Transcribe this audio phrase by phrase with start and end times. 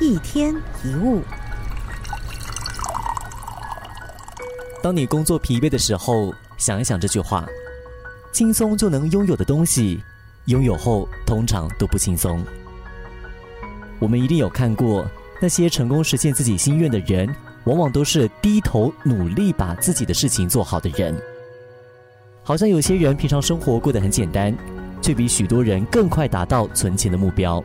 [0.00, 0.54] 一天
[0.84, 1.22] 一物。
[4.80, 7.44] 当你工作疲惫的时候，想一想这句话：
[8.32, 10.00] 轻松就能拥有的东西，
[10.44, 12.44] 拥有后通常都不轻松。
[13.98, 15.04] 我们一定有看过
[15.40, 17.28] 那些成功实现自己心愿的人，
[17.64, 21.20] 往往都是低头努力把自己的事情做好的人。
[22.44, 24.56] 好像有些人平常生活过得很简单，
[25.02, 27.62] 却比许多人更快达到存钱的目标。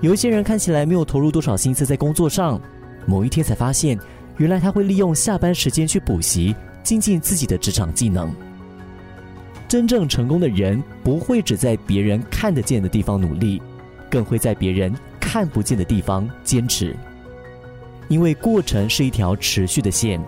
[0.00, 2.58] 有一些人看起来没有投入多少心思在工作上，
[3.04, 3.98] 某一天才发现，
[4.38, 8.32] 原来他会利用下班时间去补习，精进自己的职场技能。
[9.68, 13.60] 真正成功的人不会只在别人看得见的地方努力，
[14.08, 16.96] 更会在别人看不见的地方坚持。
[18.08, 20.18] 因为过程是一条持续的线，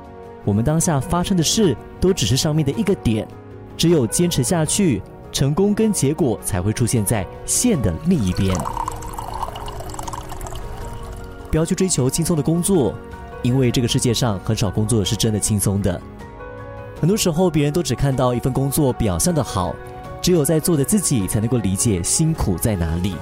[0.44, 3.26] 我们当下发生的事都只是上面的一个点，
[3.76, 5.00] 只有坚持下去，
[5.32, 8.54] 成功跟结果才会出现在线的另一边。
[11.52, 12.94] 不要去追求轻松的工作，
[13.42, 16.00] 因为这个世界上很少工作是真的轻松的。
[16.98, 19.76] 很多时候，别人都只看到一份工作表象的好，
[20.22, 23.14] 只有在做的自己才能够理解辛苦在哪里。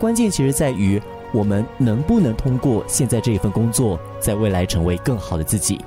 [0.00, 5.78] 关键其实在于我们能不能通过现在这一份工作，在未来成为更好的自己。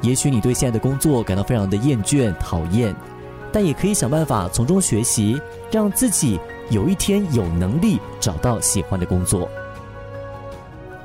[0.00, 2.94] 也许你对现在的工作感到非常的厌倦、讨厌，
[3.50, 5.40] 但也可以想办法从中学习，
[5.72, 6.38] 让自己
[6.70, 9.48] 有一天有能力找到喜欢的工作。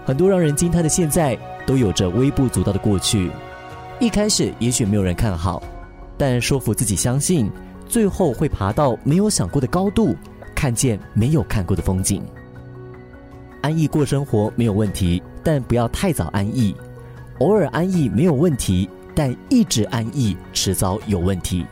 [0.05, 3.29] 很多让人惊叹的现在，都有着微不足道的过去。
[3.99, 5.61] 一开始也许没有人看好，
[6.17, 7.49] 但说服自己相信，
[7.87, 10.15] 最后会爬到没有想过的高度，
[10.55, 12.23] 看见没有看过的风景。
[13.61, 16.75] 安逸过生活没有问题，但不要太早安逸。
[17.37, 21.63] 偶尔安逸没有问题，但一直安逸迟早有问题。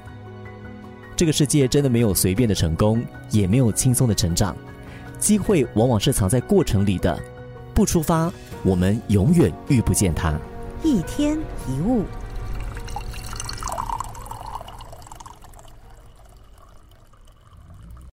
[1.16, 4.56] 这个世界真的没有随便的成功，也没有轻松的成长。
[5.18, 7.20] 机会往往是藏在过程里的。
[7.80, 8.30] 不出发，
[8.62, 10.34] 我们永远遇不见它。
[10.84, 12.04] 一天一物。